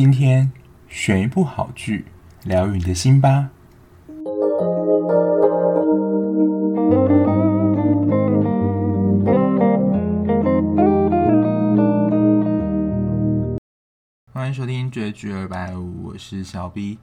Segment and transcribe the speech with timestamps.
[0.00, 0.52] 今天
[0.88, 2.04] 选一部好剧，
[2.44, 3.50] 疗愈你的心吧。
[14.32, 17.00] 欢迎收听绝句二百五，我是小 B。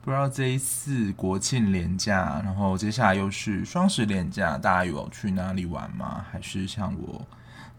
[0.00, 6.24] 不知道这一次国庆连假，然后接下来又是双十连假，大家有去哪里玩吗？
[6.30, 7.26] 还是像我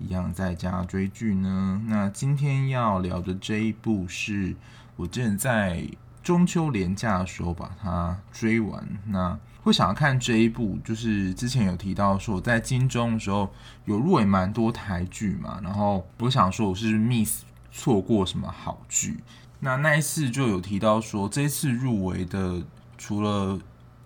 [0.03, 1.81] 一样在家追剧呢？
[1.87, 4.55] 那今天要聊的这一部是
[4.95, 5.87] 我之前在
[6.23, 8.85] 中秋连假的时候把它追完。
[9.05, 13.51] 那会想要看这一部，就是之前有提到说我在金钟的时候
[13.85, 19.23] 有入围蛮多台剧嘛，然后我想说我是 miss 错过什么好剧。
[19.59, 22.63] 那那一次就有提到说，这一次入围的
[22.97, 23.59] 除了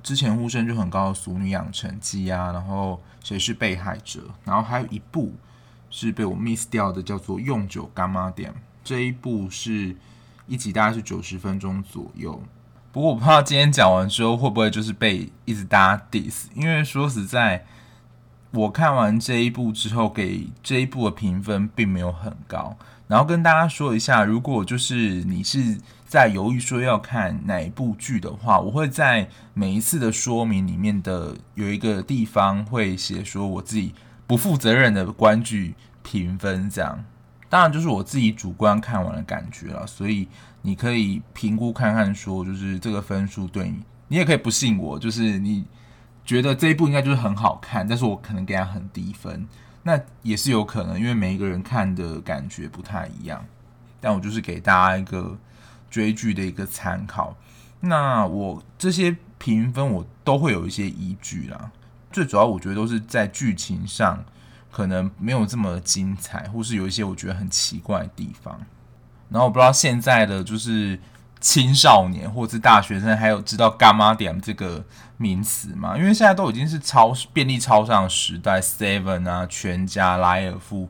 [0.03, 5.33] 之前呼声就很高的《俗女养成记》啊，然后谁是被害者，然后还有一部
[5.89, 8.51] 是被我 miss 掉的，叫做《用酒干妈店》。
[8.83, 9.95] 这一部是
[10.47, 12.41] 一集大概是九十分钟左右。
[12.91, 17.65] 不过我不知道今天讲完之后会不会就是被一直大家 diss，因为说实在，
[18.51, 22.77] 我看完这一部之后，给这一部的评分并没有很高。
[23.07, 33.93] 然后跟大家说一下，如果就是你是在犹豫说要看哪一部剧的话，我会在每一次的说明里面的有一个地方会写说我自己
[34.27, 37.03] 不负责任的观剧评分，这样
[37.49, 40.27] 当然就是我自己主观看完的感觉了，所以
[40.61, 45.65] 你可以评估看看，说就是这个分数对你，你也可以不信我，就是你
[46.25, 49.47] 觉得这一部应该就是很好看，但是我可能给他很低分。
[49.83, 53.45] 那也是有可能，因为每一个人看的感觉不太一样。
[54.01, 55.37] 但我就是给大家一个
[55.89, 57.35] 追剧的一个参考。
[57.79, 61.71] 那我这些评分我都会有一些依据啦。
[62.15, 64.23] 最主要我觉得都是在剧情上
[64.71, 68.57] 可能没有这么精彩，或是有一些我觉得很奇怪的地方。
[69.29, 70.97] 然后我不知道现在的就是。
[71.41, 74.83] 青少年或是大学生，还有知道柑仔店这个
[75.17, 75.95] 名词吗？
[75.95, 80.89] 因为现在都已经是超便利超商的时代，Seven 啊、全家、莱尔富，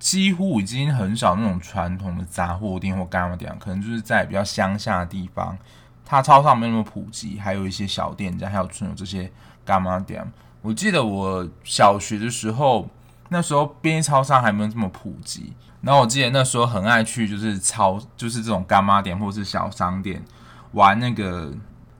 [0.00, 5.56] 几乎已经很少那种传统的杂货店或柑仔店，可能就是在比较乡下的地方，
[6.04, 9.30] 它超商没那么普及，还有一些小店家，还有存有这些
[9.64, 10.26] 柑仔店。
[10.64, 12.88] 我记得我小学的时候，
[13.28, 15.52] 那时候便利超商还没有这么普及。
[15.82, 20.24] 然后我记得那时候很爱去，就是超，就是这种干妈店或是小商店
[20.72, 21.52] 玩那个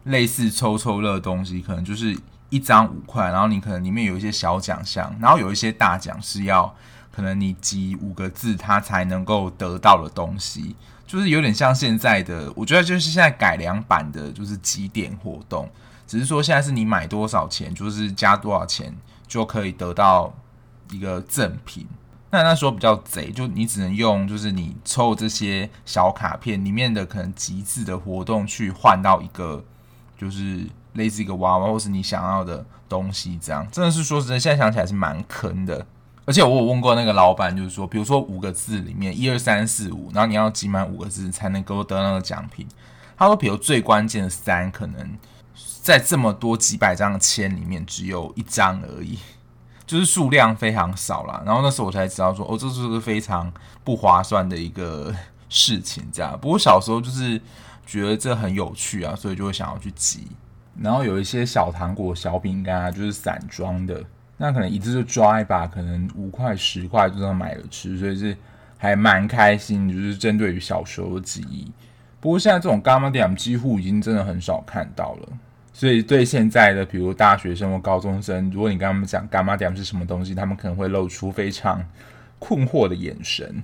[0.04, 6.74] 类似抽抽乐的东西，可能就是一张五块，然后你可能里面有一些小奖项，然后有一些大奖是要
[7.12, 10.74] 可能你集五个字它才能够得到的东西，
[11.06, 15.68] 就是有点像现在的，我觉得就是现在改良版的，就是集点活动，
[16.06, 18.94] 只是说现在是你买多少钱，就是加多少钱
[19.26, 20.32] 就可以得到
[20.90, 21.86] 一个赠品。
[22.30, 29.64] 那那时候比较贼，就你只能用，就是你抽这些小卡片里面的可能极致的活动去换到一个，
[30.18, 35.86] 就是类似一个娃娃或是你想要的东西，这样真的是说实在，现在想起来是蛮坑的。
[36.26, 42.66] 而且我有问过那个老板，就是说，比如说五个字里面一二三四五，然后你要集满五个字才能够得那个奖品。
[43.16, 45.16] 他说，比如最关键的三，可能
[45.84, 49.18] 在这么多几百张的签里面只有一张而已。
[49.86, 53.52] 就是数量非常少啦，然后那时候我才知道说，哦，这是个非常
[53.84, 55.14] 不划算的一个
[55.50, 56.38] 事情，这样。
[56.40, 57.38] 不过小时候就是
[57.84, 60.26] 觉得这很有趣啊，所以就会想要去集。
[60.80, 64.02] 然后有一些小糖果、小饼干啊，就是散装的，
[64.38, 68.34] 那可能一次就抓一把，可能五块、十块就这样买了吃，所以是
[68.78, 71.70] 还蛮开心，就是针对于小时候的记忆。
[72.20, 75.28] 不过现在这种柑仔店几乎已经真的很少看到了。
[75.76, 81.84] 所以，对现在的比如大学生或高中生，如果你跟他们讲柑仔店是什么东西，他们可能会露出非常
[82.38, 83.60] 困惑的眼神。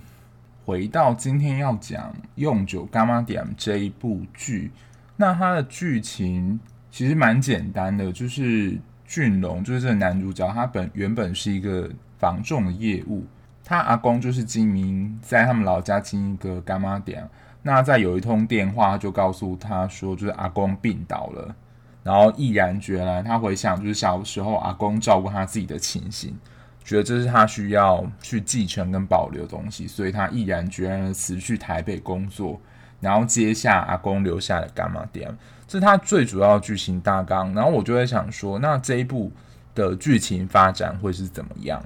[0.66, 4.72] 回到今天要讲《用九柑仔店》这一部剧，
[5.14, 6.58] 那它的剧情
[6.90, 8.76] 其实蛮简单的，就是
[9.06, 11.88] 俊龙就是这个男主角，他本原本是一个
[12.18, 13.24] 房仲的业务，
[13.64, 17.28] 他阿公就是经营在他们老家经营一个柑仔店，
[17.62, 21.54] 那在有一通电话就告诉他说，就是阿公病倒了。
[22.02, 26.34] 然后毅然决然，他回想就是小时候阿公照顾他自己的情形，
[26.82, 32.58] 觉得这是他需要去继承跟保留的东西，所以他毅然决然的辞去台北工作，
[33.00, 35.36] 然后接下阿公留下的柑仔店，
[35.68, 37.52] 这是他最主要的剧情大纲。
[37.52, 39.30] 然后我就在想说，那这一部
[39.74, 41.84] 的剧情发展会是怎么样？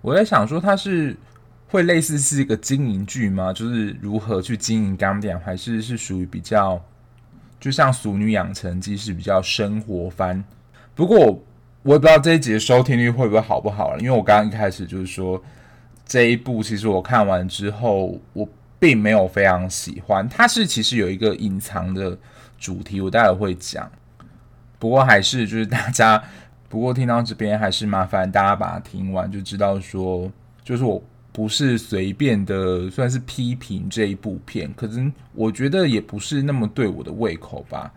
[0.00, 1.16] 我在想说，它是
[1.66, 3.52] 会类似是一个经营剧吗？
[3.52, 6.80] 就是如何去经营柑仔店，还是是属于比较？
[7.58, 10.44] 就像《俗女养成记》是比较生活番，
[10.94, 11.42] 不过
[11.82, 15.42] 我也不知道这一集的收听率会不会好不好了，因为我刚刚一开始就是说
[16.04, 18.48] 这一部其实我看完之后，我
[18.78, 20.28] 并没有非常喜欢。
[20.28, 22.16] 它是其实有一个隐藏的
[22.58, 23.90] 主题，我待会会讲。
[24.78, 26.22] 不过还是就是大家，
[26.68, 30.30] 不过听到这边还是麻烦大家把它听完，就知道说，
[30.62, 31.02] 就是我
[31.36, 37.92] 不是随便的算是批评这一部片，可是我觉得也不是那么对我的胃口吧。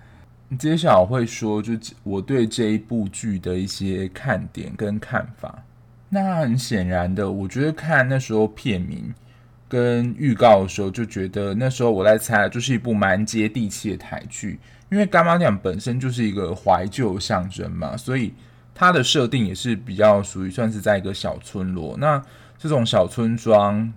[0.59, 1.71] 接下来我会说，就
[2.03, 5.63] 我对这一部剧的一些看点跟看法。
[6.09, 9.13] 那很显然的，我觉得看那时候片名
[9.69, 14.59] 跟预告的时候，就觉得那时候我在猜，就是一部蛮接地气的台剧。
[14.91, 18.33] 因为柑仔店本身就是一个怀旧象征嘛，所以
[18.75, 21.95] 它的设定也是比较属于算是在一个小村落。
[21.97, 22.21] 那
[22.59, 23.91] 这种小村庄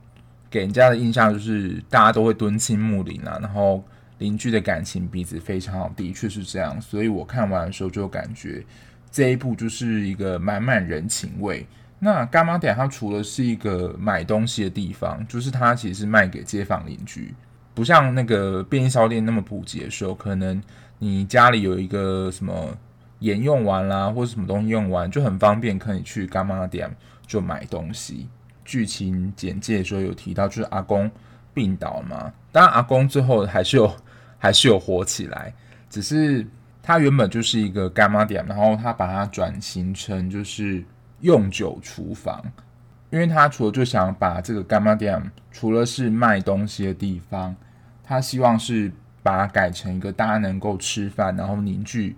[0.49, 3.83] 给人家的印象就是大家都会敦亲睦邻啊，然后
[4.19, 6.81] 邻居的感情彼此非常好，的确是这样。
[6.81, 8.65] 所以我看完的时候就感觉
[9.11, 11.67] 这一部就是一个满满人情味。
[11.99, 17.35] 那干妈店它除了是一个买东西的地方，就是它其实是卖给街坊邻居，
[17.75, 20.63] 不像那个便利商店那么普及的时候，可能
[21.01, 22.77] 你家里有一个什么
[23.19, 26.89] 盐用完啦，或者什么东西用完，就很方便可以去干妈店
[27.27, 28.29] 就买东西。
[28.65, 31.11] 剧情简介的时候有提到，就是阿公
[31.55, 33.95] 病倒嘛，当然阿公最后还是有
[34.39, 35.53] 还是有活起来，
[35.91, 36.47] 只是
[36.83, 40.85] 他原本就是一个干妈店，然后他把它转型成就是。
[41.23, 42.43] 用酒厨房，
[43.11, 45.23] 因为他除了就想把这个干妈店
[45.53, 47.55] 除了是卖东西的地方，
[48.03, 48.91] 他希望是
[49.23, 52.17] 把它改成一个大家能够吃饭，然后凝聚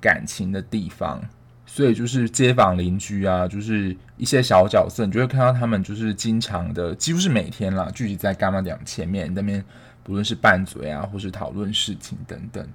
[0.00, 1.20] 感情的地方。
[1.66, 9.64] 所以就是街坊邻居啊，就是一些小角色，你就会看到他们就是经常的，几乎是每天啦，聚集在柑仔店前面那边，
[10.02, 12.66] 不论是拌嘴啊，或是讨论事情等等。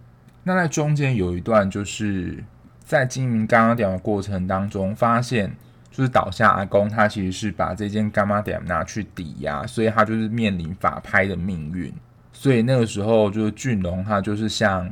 [0.43, 2.43] 那在中间有一段就是。
[2.89, 5.55] 在经营柑仔店的过程当中，发现
[5.91, 11.93] 就是倒下阿公，他其实是把这间柑仔店拿去抵押，所以他就是面临法拍的命运。
[12.33, 14.91] 所以那个时候，就是俊龙他就是向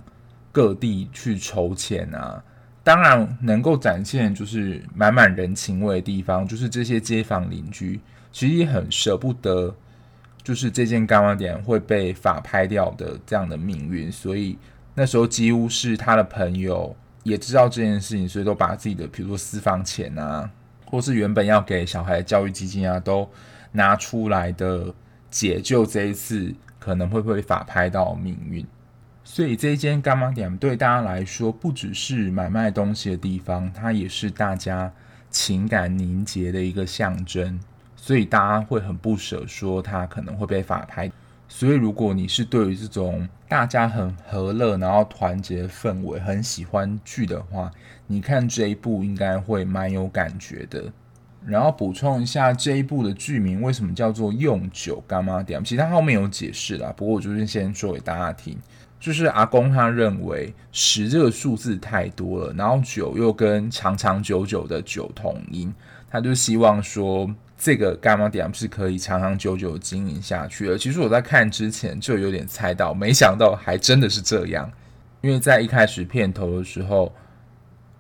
[0.51, 2.39] 各地去筹钱啊。
[2.87, 7.99] 当然，能够展现就是满满人情味的地方，就是这些街坊邻居
[8.31, 9.75] 其实也很舍不得，
[10.41, 14.09] 就是这间柑仔店会被法拍掉的这样的命运。
[14.09, 14.57] 所以
[14.95, 16.95] 那时候几乎是他的朋友。
[17.23, 20.49] 也知道这件事情，所以都把自己的，比如说私房钱啊，
[20.85, 23.29] 或是原本要给小孩教育基金啊，都
[23.73, 24.85] 拿出来的
[25.29, 28.65] 解救这一次可能会不会法拍到命运。
[29.29, 34.89] 所以这一间柑仔店对大家来说，不只是买卖东西的地方，它也是大家
[35.29, 37.59] 情感凝结的一个象征。
[37.97, 41.11] 所以大家会很不舍，说它可能会被法拍。
[41.49, 47.69] 所以，如果你是对于这种大家很和乐，然后团结氛围很喜欢剧的话，
[48.07, 50.85] 你看这一部应该会蛮有感觉的。
[51.45, 55.61] 然后补充一下，这一部的剧名为什么叫做“用酒柑仔店”？
[55.65, 58.57] 其实他后面有解释啦，不过我就是先说给大家听。
[58.99, 65.73] 就是阿公他认为十这个数字太多了，然后九又跟长长久久的九同音，
[66.09, 67.29] 他就希望说。
[67.59, 70.77] 这个柑仔店是可以长长久久经营下去的。
[70.77, 74.71] 其实我在看之前就有点猜到，没想到还真的是这样。
[75.21, 77.11] 因为在一开始片头的时候，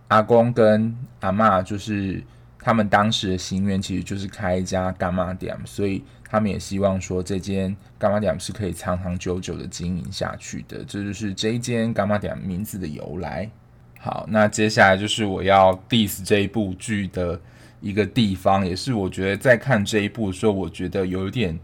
[0.09, 2.23] 阿公跟阿嬷就是
[2.67, 10.83] 他们当时的心愿，其实就是开一家柑仔店，所以他们也希望说这间柑仔店是可以长长久久的经营下去的。
[10.83, 13.49] 这就是这一间柑仔店名字的由来。
[13.97, 17.39] 好，那接下来就是我要 diss 这一部剧的。
[17.79, 21.57] 一个地方，也是我觉得在看这一部的时候，我觉得有点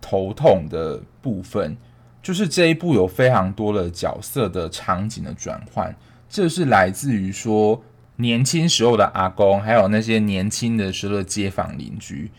[0.00, 1.76] 头痛的部分，
[2.22, 5.92] 就是这一部有非常多的角色的场景的转换，
[6.28, 7.82] 这是来自于说
[8.16, 12.30] 年轻时候的阿公，还有那些年轻的时候的街坊邻居，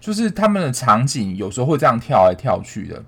[0.00, 3.02] 就是他们的场景有时候会这样跳来跳去的。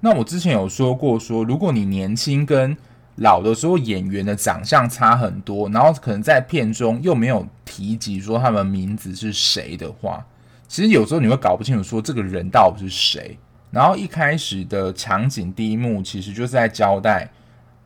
[0.00, 2.76] 那我之前有说过说，说如果你年轻跟
[3.16, 10.24] 老的时候，演员的长相差很多，然后可能在片中又没有提及说他们名字是谁的话，
[10.66, 13.38] 其实有时候你会搞不清楚说这个人到底是谁。
[13.70, 17.30] 然后一开始的场景第一幕其实就是在交代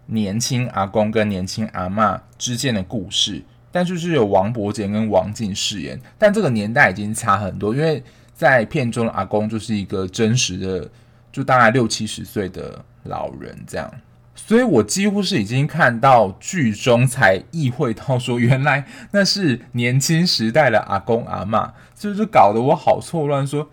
[0.06, 3.42] 年轻阿公跟年轻阿嬷之间的故事，
[3.74, 8.00] 但就是有王伯杰跟王静饰演，但这个年代已经差很多，因为
[8.32, 10.88] 在片中的阿公就是一个真实的，
[11.32, 13.92] 就大概六七十岁的老人这样。
[14.36, 23.44] 所以我几乎是已经看到剧中才意会到说，原来那是年轻时代的阿公阿嬷，就是搞得我好错乱。
[23.44, 23.68] 说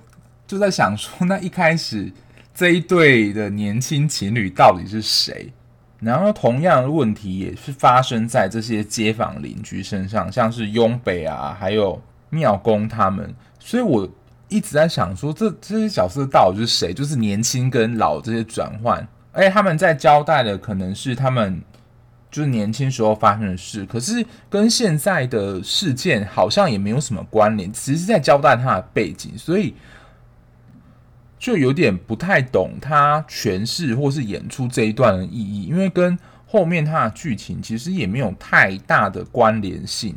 [0.48, 2.12] 就在想说，那一开始
[2.56, 5.54] 这一对的年轻情侣到底是谁？
[6.02, 13.34] 然后同样的问题也是发生在这些街坊邻居身上，像是雍北啊，还有庙公他们。
[13.60, 14.10] 所以我
[14.50, 16.92] 一直在想说，这这些角色到底是谁？
[16.94, 21.62] 就是年轻跟老这些转换，而且他们在交代的可能是他们
[22.32, 29.76] 就是年轻时候发生的事，可是跟现在的事件好像也没有什么关联，只是在交代他的背景，所以
[31.42, 40.16] 就有点不太懂他诠释或是演出这一段的意义，因为跟后面他的剧情其实也没有太大的关联性。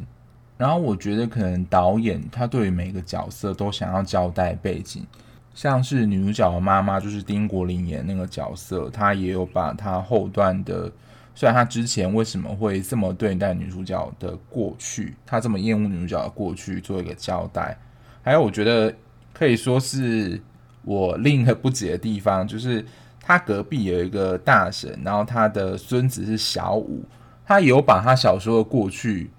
[0.59, 5.07] 然后我觉得可能导演他对于每个角色都想要交代背景，
[5.55, 10.93] 像是女主角的妈妈就是丁国林演那个角色，他也有把他后段的，
[11.35, 17.75] 虽然他之前为什么会这么对待女主角的过去，他这么厌恶女主角的过去做一个交代。
[18.23, 18.95] 还有我觉得
[19.33, 20.39] 可以说是
[20.85, 22.85] 我另一个不解的地方，就是
[23.21, 27.05] 他隔壁有一个大婶，然后他的孙子是小五，
[27.47, 29.31] 他有把他小时候的过去。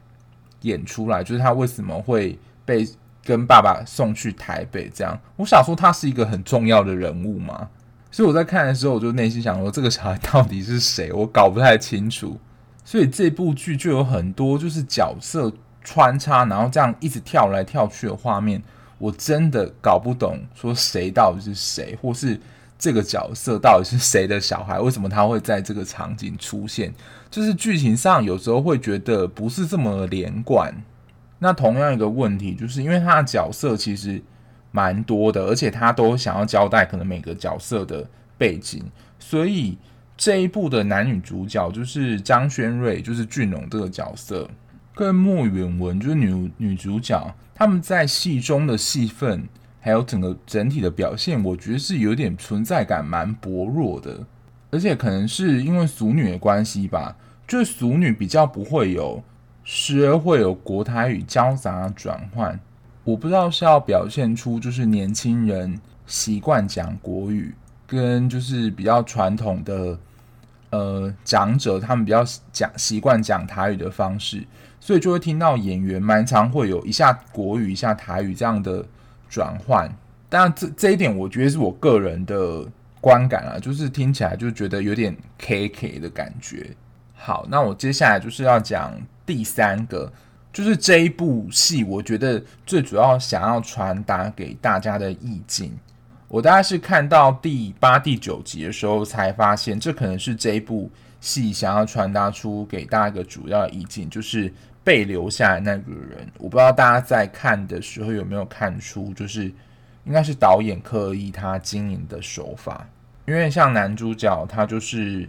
[0.62, 2.84] 演出来，就是他为什么会被
[3.24, 5.16] 跟爸爸送去台北这样。
[5.36, 7.70] 我想说他是一个很重要的人物嘛，
[8.10, 12.40] 所以我在看的时候，我就内心想说这个小孩到底是谁，我搞不太清楚。
[12.84, 18.60] 所以这部剧就有很多就是角色穿插，然后这样一直跳来跳去的画面，
[18.98, 22.40] 我真的搞不懂说谁到底是谁，或是。
[22.78, 24.78] 这个角色到底是谁的小孩？
[24.82, 26.94] 为什么他会在这个场景出现？
[27.32, 30.76] 就是剧情上有时候会觉得不是这么连贯。
[31.40, 34.22] 那同样一个问题，就是因为他的角色其实
[34.72, 38.06] 蛮多的，而且他都想要交代可能每个角色的
[38.38, 38.84] 背景，
[39.18, 39.78] 所以
[40.18, 44.48] 这一部的男女主角就是张轩睿，就是俊龙这个角色，
[44.96, 49.48] 跟莫远文就是女女主角，他们在戏中的戏份。
[49.80, 54.26] 还有整个整体的表现，我觉得是有点存在感蛮薄弱的，
[54.72, 57.16] 而且可能是因为俗女的关系吧，
[57.48, 59.24] 就是俗女比较不会有
[59.64, 62.60] 时而会有国台语交杂转换，
[63.04, 67.54] 我不知道是要表现出就是年轻人习惯讲国语，
[67.86, 70.00] 跟就是比较传统的
[70.72, 74.44] 呃长者他们比较讲习惯讲台语的方式，
[74.86, 78.86] 所以就会听到演员蛮常会有一下国语一下台语这样的。
[79.28, 79.92] 转换，
[80.30, 82.64] 当然这这一点我觉得是我个人的
[83.02, 86.70] 观感啊，就是听起来就觉得有点 K K 的感觉。
[87.16, 88.94] 好，那我接下来就是要讲
[89.26, 90.14] 第三个，
[90.54, 95.76] 就是这一部戏，我觉得最主要想要传达给大家的意境。
[96.30, 100.90] 我大概是看到第八、第九集的时候才发现，这可能是这一部
[101.20, 104.54] 戏想要传达出给大家一个主要的意境，就是。
[104.86, 109.52] 被留下来那个人，我不知道大家在看的时候有没有看出，就是
[110.06, 112.88] 应该是导演刻意他经营的手法，
[113.26, 115.28] 因为像男主角他就是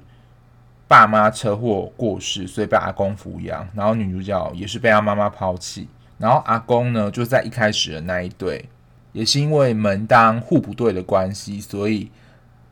[0.86, 8.62] 爸妈车祸过世，所以被阿公抚养，然后女主角也是被他妈妈抛弃，然后阿公呢就在一开始的那一对，
[9.12, 12.10] 也是因为门当户不对的关系，所以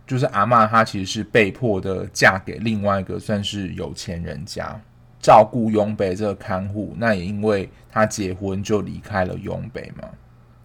[0.06, 4.78] 就是阿嬷她其实是被迫的嫁给另外一个算是有钱人家。
[5.24, 10.06] 照顾雍北这个看护，那也因为他结婚就离开了雍北嘛。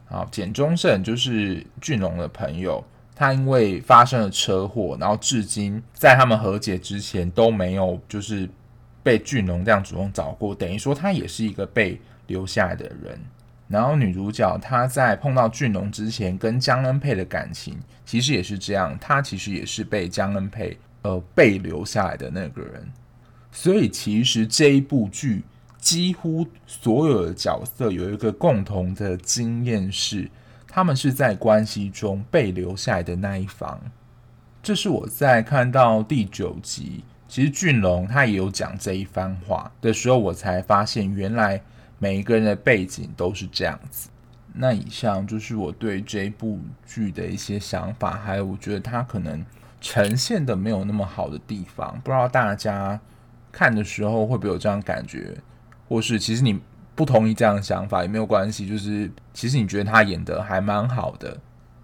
[0.05, 2.83] 好，简忠胜就是俊龙的朋友，
[3.15, 8.49] 他因为发生了车祸，然后至今在他们和解之前都没有就是
[9.01, 11.97] 被俊龙这样主动找过，等于说他也是一个被
[12.27, 13.17] 留下来的人。
[13.69, 22.91] 然后女主角她在碰到俊龙之前跟江恩佩的感情其实也是这样，她其实也是被江恩佩呃被留下来的那个人。
[23.51, 25.43] 所以，其实这一部剧
[25.79, 30.29] 几乎所有的角色有一个共同的经验是，
[30.67, 33.81] 他们是在关系中被留下来的那一方。
[34.61, 41.59] 这是我在看到第九集，其实俊龙他也有讲这一番话的时候，我才发现原来
[41.97, 44.09] 每一个人的背景都是这样子。
[44.53, 49.43] 那以上就是我对这部剧的一些想法，还有我觉得它可能
[49.81, 52.99] 呈现的没有那么好的地方，不知道大家。
[53.59, 55.35] 看的时候会不会有这样感觉，
[55.89, 56.57] 或是其实你
[56.95, 61.37] 不同意这样的想法也没有关系，就是其实你觉得他演得还蛮好的，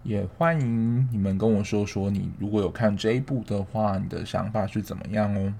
[0.04, 5.54] 也欢迎你们跟我说说，你如果有看这一部的话，你的想法是怎么样哦。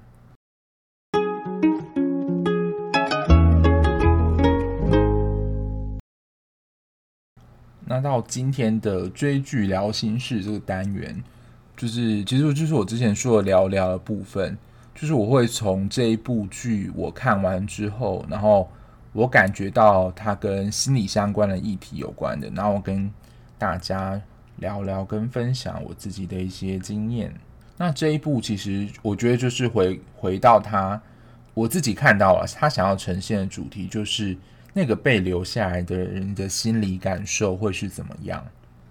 [7.84, 11.22] 那到今天的追剧聊心事这个单元，
[11.76, 14.56] 就是其实就是我之前说的聊聊的部分。
[14.96, 18.68] 就是我会从这一部剧我看完之后，然后
[19.12, 23.12] 我感觉到它跟心理相关的议题有关的，然后我跟
[23.58, 24.18] 大家
[24.56, 27.30] 聊聊跟分享我自己的一些经验。
[27.76, 30.98] 那这一部其实我觉得就是回回到他，
[31.52, 34.34] 我自己看到了他想要呈现的主题，就是
[34.72, 38.42] 那个被留下来的人的心理感受会是怎么样。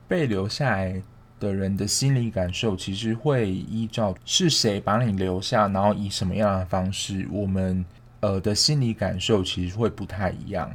[0.08, 1.02] 被留下来
[1.40, 7.84] 的人的心理感受，其实会依照是谁把你留下，然后以什么样的方式，我们
[8.22, 10.72] 呃的心理感受其实会不太一样。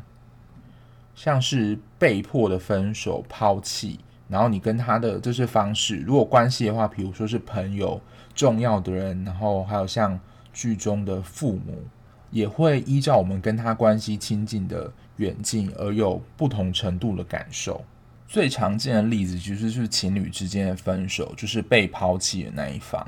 [1.14, 3.99] 像是被迫的分手、抛弃，
[4.29, 8.00] 然后你跟他的这些方式，如果关系的话，比如说是朋友、
[8.35, 10.19] 重要的人，然后还有像
[10.52, 11.83] 剧中的父母，
[12.31, 17.85] 也会依照我们跟他关系亲近的远近而有不同程度的感受。
[18.31, 23.05] 最常见的例子其实是情侣之间的分手，就是被抛弃的那一方。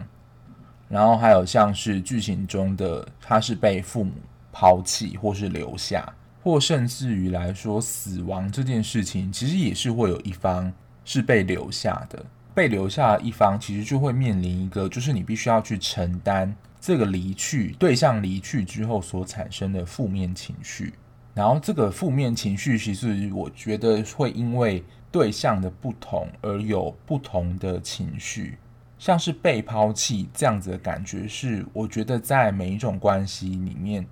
[0.88, 4.10] 然后还有像是剧情中的他是被父母
[4.50, 6.12] 抛弃，或是留下，
[6.42, 10.72] 或甚至于来说死亡这件事情，其实也是会有一方
[11.04, 12.26] 是被留下的。
[12.52, 20.92] 被留下的一方其实就会面临一个，就是你必须要去承担这个离去对象离去之后所产生的负面情绪。
[21.32, 28.56] 然后这个负面情绪，其实我觉得会因为对象的不同而有不同的情绪，
[28.98, 34.04] 像是被抛弃这样子的感觉，是我觉得在每一种关系里面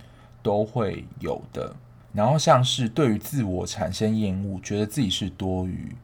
[0.42, 1.74] 都会有的。
[2.12, 5.94] 然后像是对于自我产生厌恶，觉得自己是多余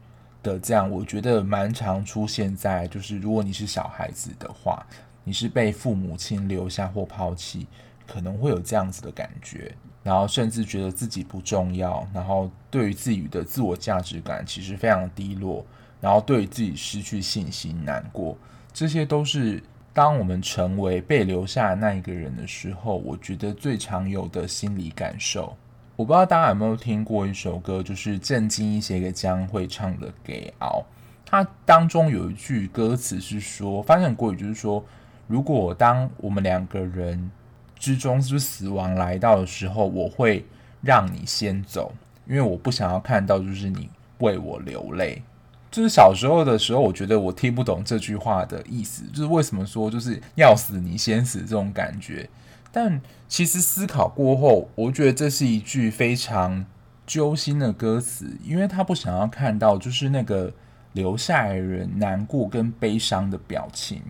[0.41, 4.83] 的这样，我觉得蛮常出现在就是如果你是小孩子的话，
[5.23, 7.67] 你是被父母亲留下或抛弃，
[8.07, 9.75] 可能会有这样子的感觉。
[10.07, 15.65] 然后甚至觉得自己不重要，然后对于自己的自我价值感其实非常低落，
[15.99, 18.37] 然后对于自己失去信心、难过，
[18.71, 19.61] 这些都是
[19.93, 25.53] 当我们成为被留下的那一个人的时候，我觉得最常有的心理感受。
[25.97, 30.79] 我不知道大家有没有听过一首歌，就是郑经一写给江蕙唱的《给熬》，
[31.25, 34.81] 它当中有一句歌词是说，发现国语就是说，
[35.27, 37.29] 如果当我们两个人。
[37.79, 40.45] 之中是不是死亡来到的时候，我会
[40.81, 41.93] 让你先走，
[42.27, 45.21] 因为我不想要看到就是你为我流泪。
[45.69, 52.27] 就是小时候的时候，我觉得我听不懂这句话的意思，就是为什么说就是要死你先死这种感觉。
[52.71, 56.65] 但其实思考过后，我觉得这是一句非常
[57.05, 60.51] 揪心的歌词，因为他不想要看到就是那个
[60.93, 64.01] 留下来的人难过跟悲伤的表情，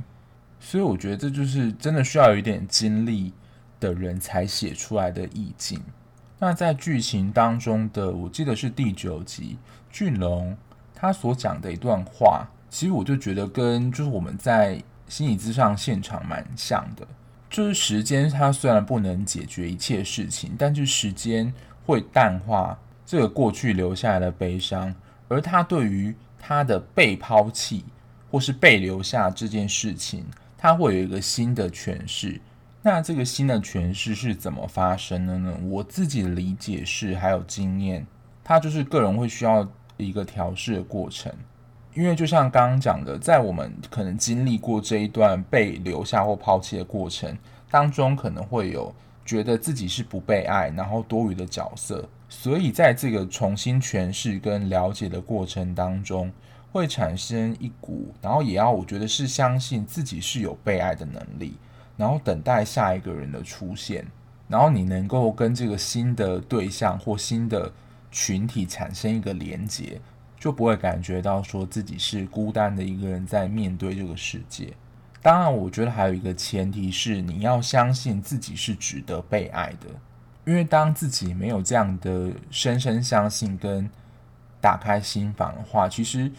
[0.60, 3.34] 所以我觉得这就是真的需要有一点经历
[3.80, 5.82] 的人才写出来的意境。
[6.40, 9.58] 那在剧情当中的，我记得是第九集，
[9.90, 10.56] 俊龙
[10.94, 17.08] 他所讲的一段话，其实我就觉得跟就是我们在心理咨商现场蛮像的。
[17.50, 21.52] 就是时间，它虽然不能解决一切事情，但是时间
[21.86, 24.94] 会淡化这个过去留下来的悲伤，
[25.30, 27.86] 而他对于他的被抛弃
[28.30, 30.26] 或是被留下这件事情，
[30.58, 32.40] 他会有一个新的诠释。
[32.88, 35.54] 那这个新的诠释是怎么发生的呢？
[35.69, 38.08] 我自己的理解是，还有经验，
[38.45, 41.30] 它就是个人会需要一个调试的过程。
[41.93, 47.38] 因为就像刚刚讲的，在我们可能经历过这一段被留下或抛弃的过程
[47.69, 48.95] 当中，可能会有
[49.26, 52.08] 觉得自己是不被爱，然后多余的角色。
[52.30, 56.32] 所以在这个重新诠释跟了解的过程当中，
[56.71, 61.58] 会产生一股，然后也要我觉得是相信自己是有被爱的能力。
[61.97, 64.05] 然后等待下一个人的出现，
[64.47, 67.71] 然后你能够跟这个新的对象或新的
[68.12, 69.99] 群体产生一个连接，
[70.39, 74.71] 就不会感觉到说自己是孤单的一个人在面对这个世界。
[75.23, 79.88] 当然，我觉得还有一个前提是你要相信自己是值得被爱的，
[80.45, 83.89] 因为当自己没有这样的深深相信跟
[84.62, 86.29] 打开心房的话，其实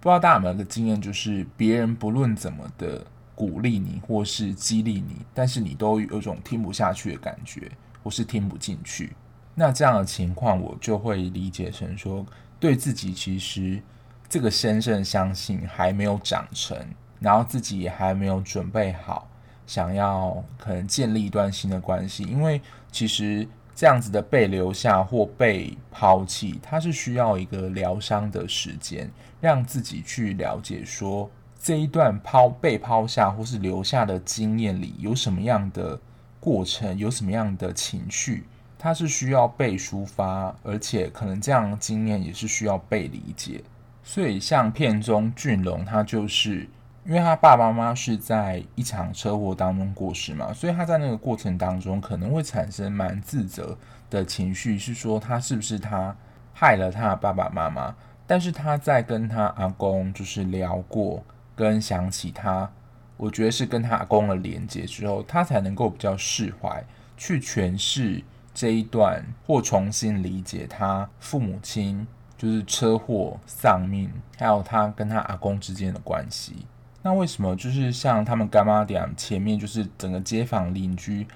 [0.00, 3.04] 不知道大家有没有个经验，就是别人不论怎么的。
[3.38, 7.70] 鼓励你，或是激励你，但是你都有种听不下去的感觉，
[8.02, 9.12] 或是听不进去。
[9.54, 12.26] 那这样的情况，我就会理解成说，
[12.58, 13.80] 对自己其实
[14.28, 16.76] 这个深深相信还没有长成，
[17.20, 19.30] 然后自己也还没有准备好，
[19.68, 22.24] 想要可能建立一段新的关系。
[22.24, 29.08] 因为其实这样子的被留下或被抛弃，它是需要一个疗伤的时间，
[29.40, 31.30] 让自己去了解说。
[31.60, 35.98] 这一段抛被抛下或是留下的经验里，有什么样的
[36.38, 38.44] 过程，有什么样的情绪，
[38.78, 43.62] 它是需要被抒发，而且可能这样的经验也是需要被理解。
[44.04, 46.68] 所以，像片中俊龙，他就是
[47.04, 53.76] 因为他爸爸妈妈是在一场车祸当中过世嘛，所以他在那个过程当中可能会产生蛮自责
[54.08, 56.16] 的情绪，是说他是不是他
[56.54, 57.94] 害了他的爸爸妈妈？
[58.26, 61.22] 但是他在跟他阿公就是聊过。
[61.58, 62.70] 跟想起他，
[63.16, 66.84] 我觉得是跟他阿公的连接之后，他才能够比较释怀，
[67.16, 68.22] 去诠释
[68.54, 76.64] 这一段或重新理解他父母亲就是车祸丧命，还有他跟他阿公之间的关系。
[77.02, 81.26] 那为什么就是像他们柑仔店前面，就是整个街坊邻居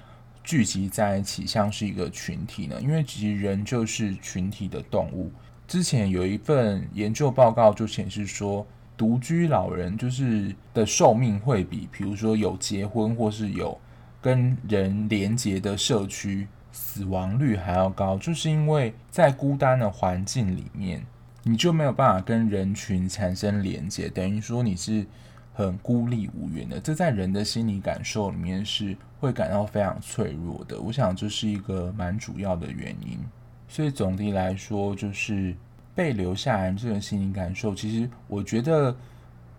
[0.41, 2.79] 聚集在一起，像是一个群体呢？
[2.81, 5.29] 因为其实人就是群体的动物。
[5.67, 8.65] 之前有一份研究报告就显示说，
[9.03, 13.77] 独居老人就是的寿命会比，比如说有结婚或是有
[14.21, 21.05] 跟人连结的社区，死亡率还要高，就是因为在孤单的环境里面，
[21.43, 25.05] 你就没有办法跟人群产生连接，等于说你是
[25.53, 26.79] 很孤立无援的。
[26.79, 30.79] 这在人的心理感受里面是会感到非常脆弱的。
[30.79, 33.19] 我想这是一个蛮主要的原因。
[33.67, 35.53] 所以总的来说，就是
[35.95, 38.95] 被留下来这个心理感受，其实我觉得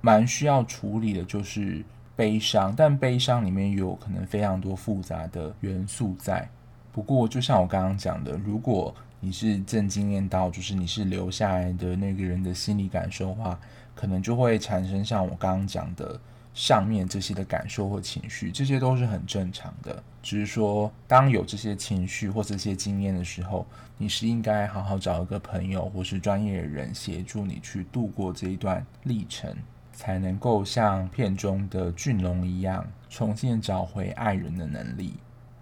[0.00, 1.84] 蛮需要处理的，就是
[2.16, 2.74] 悲伤。
[2.76, 6.48] 但悲伤里面有可能非常多复杂的元素在。
[6.92, 13.58] 不过，就像我刚刚讲的，如果你是正经验到，就是你是留下来的那个人的心理感受的话，
[13.94, 16.20] 可能就会产生像我刚刚讲的
[16.54, 20.02] 上面这些的感受或情绪，这些都是很正常的。
[20.22, 23.66] 只是说，当有这些情绪或这些经验的时候，
[23.98, 29.54] 你是应该好好找一个朋友或是专业的人协助你去度过这一段历程，
[29.92, 35.14] 才能够像片中的俊龙一样，重新找回爱人的能力。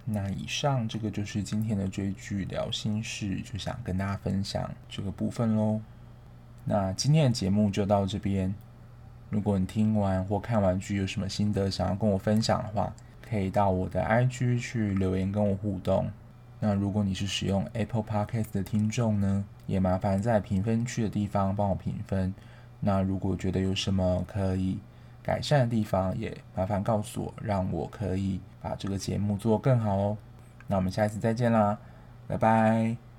[0.05, 5.81] 那以上这个就是今天的追剧聊心事，就想跟大家分享这个部分喽。
[6.65, 8.55] 那今天的节目就到这边。
[9.33, 12.93] 如果你听完或看完剧有什么心得想要跟我分享的话，
[13.27, 16.07] 可以到我的 IG 去留言跟我互动。
[16.61, 22.35] 那如果你是使用 Apple Podcast 的听众呢，也麻烦在评分区的地方帮我评分。
[22.79, 24.79] 那如果觉得有什么可以
[25.23, 30.19] 改善的地方，也麻烦告诉我，让我可以把这个节目做更好哦。
[30.67, 31.79] 那我们下次再见啦，
[32.29, 33.12] 拜拜。